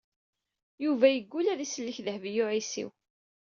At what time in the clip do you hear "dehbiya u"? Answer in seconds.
2.05-2.45